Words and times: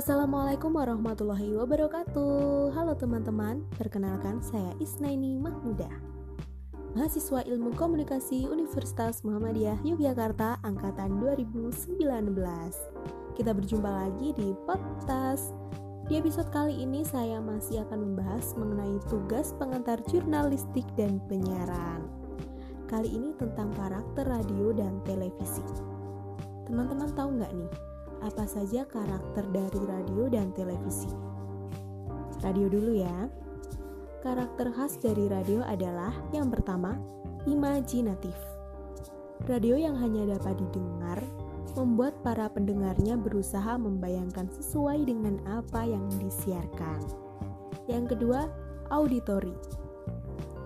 Assalamualaikum 0.00 0.80
warahmatullahi 0.80 1.60
wabarakatuh. 1.60 2.72
Halo 2.72 2.96
teman-teman, 2.96 3.68
perkenalkan 3.76 4.40
saya 4.40 4.72
Isnaini 4.80 5.36
Mahmuda. 5.36 5.92
Mahasiswa 6.96 7.44
Ilmu 7.44 7.76
Komunikasi 7.76 8.48
Universitas 8.48 9.20
Muhammadiyah 9.28 9.76
Yogyakarta 9.84 10.56
Angkatan 10.64 11.20
2019 11.20 12.00
Kita 13.36 13.52
berjumpa 13.52 13.90
lagi 13.92 14.32
di 14.40 14.56
podcast. 14.64 15.52
Di 16.08 16.16
episode 16.16 16.48
kali 16.48 16.80
ini 16.80 17.04
saya 17.04 17.36
masih 17.36 17.84
akan 17.84 18.00
membahas 18.00 18.56
mengenai 18.56 18.96
tugas 19.04 19.52
pengantar 19.60 20.00
jurnalistik 20.08 20.88
dan 20.96 21.20
penyiaran. 21.28 22.08
Kali 22.88 23.20
ini 23.20 23.36
tentang 23.36 23.68
karakter 23.76 24.24
radio 24.24 24.72
dan 24.72 24.96
televisi. 25.04 25.60
Teman-teman 26.64 27.12
tahu 27.12 27.36
nggak 27.36 27.52
nih, 27.52 27.89
apa 28.20 28.44
saja 28.44 28.84
karakter 28.84 29.44
dari 29.52 29.80
radio 29.84 30.28
dan 30.28 30.52
televisi. 30.52 31.10
Radio 32.40 32.68
dulu 32.68 32.96
ya. 33.00 33.28
Karakter 34.20 34.68
khas 34.76 35.00
dari 35.00 35.28
radio 35.32 35.64
adalah 35.64 36.12
yang 36.32 36.52
pertama, 36.52 37.00
imajinatif. 37.48 38.36
Radio 39.48 39.80
yang 39.80 39.96
hanya 39.96 40.36
dapat 40.36 40.60
didengar 40.60 41.20
membuat 41.78 42.12
para 42.20 42.50
pendengarnya 42.52 43.16
berusaha 43.16 43.78
membayangkan 43.80 44.50
sesuai 44.52 45.06
dengan 45.08 45.40
apa 45.48 45.86
yang 45.86 46.04
disiarkan. 46.20 47.00
Yang 47.88 48.16
kedua, 48.16 48.50
auditori. 48.92 49.79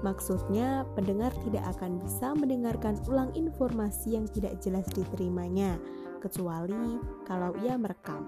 Maksudnya, 0.00 0.88
pendengar 0.96 1.28
tidak 1.44 1.76
akan 1.76 2.00
bisa 2.00 2.32
mendengarkan 2.32 2.96
ulang 3.04 3.28
informasi 3.36 4.16
yang 4.16 4.24
tidak 4.32 4.56
jelas 4.64 4.88
diterimanya 4.96 5.76
kecuali 6.24 6.96
kalau 7.28 7.52
ia 7.60 7.76
merekam, 7.76 8.24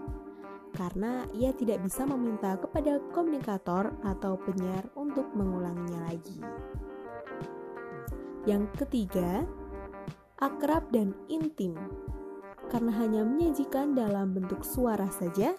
karena 0.76 1.24
ia 1.32 1.52
tidak 1.56 1.80
bisa 1.80 2.04
meminta 2.04 2.60
kepada 2.60 3.00
komunikator 3.16 3.92
atau 4.04 4.36
penyiar 4.44 4.84
untuk 4.96 5.28
mengulanginya 5.32 6.12
lagi. 6.12 6.40
Yang 8.44 8.68
ketiga, 8.84 9.48
akrab 10.40 10.92
dan 10.92 11.16
intim, 11.32 11.72
karena 12.68 12.92
hanya 13.00 13.22
menyajikan 13.24 13.96
dalam 13.96 14.36
bentuk 14.36 14.60
suara 14.60 15.08
saja, 15.08 15.56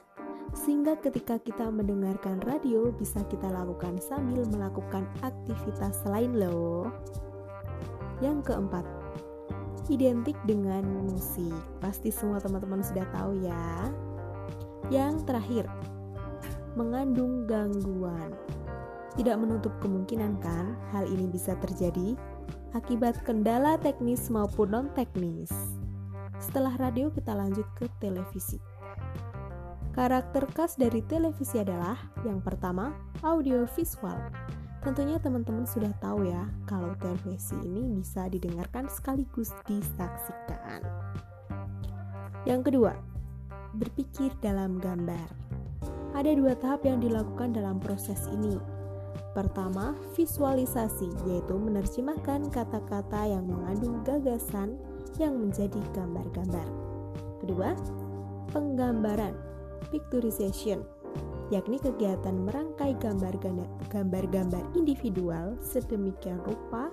sehingga 0.54 0.94
ketika 1.02 1.42
kita 1.42 1.68
mendengarkan 1.74 2.38
radio 2.46 2.94
bisa 2.94 3.26
kita 3.26 3.50
lakukan 3.50 3.98
sambil 3.98 4.46
melakukan 4.48 5.10
aktivitas 5.26 6.06
lain 6.06 6.38
loh. 6.38 6.94
Yang 8.22 8.54
keempat, 8.54 8.86
identik 9.90 10.38
dengan 10.46 10.86
musik. 11.10 11.58
Pasti 11.82 12.14
semua 12.14 12.38
teman-teman 12.40 12.86
sudah 12.86 13.04
tahu 13.12 13.42
ya. 13.42 13.90
Yang 14.94 15.26
terakhir, 15.26 15.66
mengandung 16.78 17.50
gangguan. 17.50 18.32
Tidak 19.14 19.38
menutup 19.38 19.74
kemungkinan 19.82 20.42
kan 20.42 20.74
hal 20.90 21.06
ini 21.06 21.30
bisa 21.30 21.54
terjadi 21.62 22.18
akibat 22.74 23.22
kendala 23.22 23.78
teknis 23.78 24.30
maupun 24.34 24.74
non-teknis. 24.74 25.54
Setelah 26.42 26.74
radio 26.82 27.14
kita 27.14 27.38
lanjut 27.38 27.66
ke 27.78 27.86
televisi. 28.02 28.73
Karakter 29.94 30.50
khas 30.58 30.74
dari 30.74 31.06
televisi 31.06 31.62
adalah 31.62 31.94
yang 32.26 32.42
pertama, 32.42 32.98
audio 33.22 33.70
visual. 33.78 34.18
Tentunya 34.82 35.22
teman-teman 35.22 35.70
sudah 35.70 35.94
tahu 36.02 36.26
ya 36.26 36.50
kalau 36.66 36.98
televisi 36.98 37.54
ini 37.62 38.02
bisa 38.02 38.26
didengarkan 38.26 38.90
sekaligus 38.90 39.54
disaksikan. 39.70 40.82
Yang 42.42 42.74
kedua, 42.74 42.98
berpikir 43.78 44.34
dalam 44.42 44.82
gambar. 44.82 45.30
Ada 46.18 46.42
dua 46.42 46.58
tahap 46.58 46.90
yang 46.90 46.98
dilakukan 46.98 47.54
dalam 47.54 47.78
proses 47.78 48.26
ini. 48.34 48.58
Pertama, 49.38 49.94
visualisasi, 50.18 51.14
yaitu 51.30 51.54
menerjemahkan 51.54 52.50
kata-kata 52.50 53.30
yang 53.30 53.46
mengandung 53.46 54.02
gagasan 54.02 54.74
yang 55.22 55.38
menjadi 55.38 55.78
gambar-gambar. 55.94 56.66
Kedua, 57.46 57.78
penggambaran, 58.50 59.53
picturization, 59.90 60.84
yakni 61.52 61.78
kegiatan 61.78 62.34
merangkai 62.48 62.96
gambar-gambar 63.00 64.64
individual 64.74 65.60
sedemikian 65.60 66.40
rupa 66.44 66.90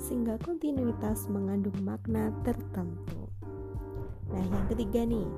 sehingga 0.00 0.36
kontinuitas 0.42 1.30
mengandung 1.30 1.76
makna 1.80 2.34
tertentu. 2.42 3.30
Nah, 4.32 4.44
yang 4.48 4.64
ketiga 4.72 5.04
nih, 5.04 5.28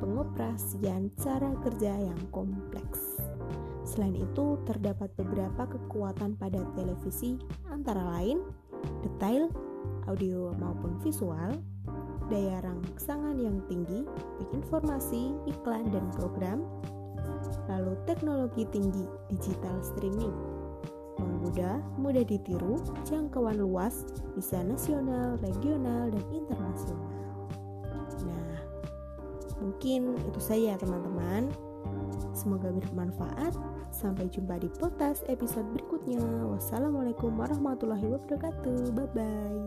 pengoperasian 0.00 1.12
cara 1.20 1.52
kerja 1.64 1.92
yang 2.08 2.20
kompleks. 2.32 3.20
Selain 3.88 4.16
itu, 4.16 4.60
terdapat 4.68 5.08
beberapa 5.16 5.64
kekuatan 5.64 6.36
pada 6.36 6.60
televisi 6.76 7.40
antara 7.72 8.04
lain 8.20 8.44
detail, 9.00 9.48
audio 10.04 10.52
maupun 10.60 11.00
visual, 11.00 11.56
daya 12.28 12.60
rangsangan 12.64 13.36
yang 13.40 13.60
tinggi, 13.66 14.04
informasi, 14.52 15.34
iklan, 15.48 15.88
dan 15.92 16.08
program, 16.14 16.64
lalu 17.68 17.96
teknologi 18.04 18.64
tinggi 18.68 19.04
digital 19.32 19.80
streaming 19.80 20.58
mudah, 21.48 21.80
mudah 21.96 22.24
ditiru, 22.26 22.76
jangkauan 23.06 23.58
luas, 23.58 24.04
bisa 24.34 24.60
nasional, 24.62 25.38
regional, 25.40 26.10
dan 26.10 26.24
internasional. 26.34 27.10
Nah, 28.26 28.58
mungkin 29.62 30.18
itu 30.28 30.40
saja 30.42 30.76
teman-teman. 30.78 31.50
Semoga 32.34 32.70
bermanfaat. 32.70 33.56
Sampai 33.90 34.28
jumpa 34.30 34.60
di 34.62 34.68
podcast 34.78 35.24
episode 35.26 35.66
berikutnya. 35.74 36.22
Wassalamualaikum 36.54 37.34
warahmatullahi 37.34 38.06
wabarakatuh. 38.06 38.94
Bye 38.94 39.10
bye. 39.16 39.66